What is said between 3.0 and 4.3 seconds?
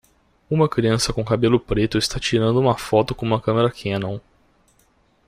com uma câmera Canon.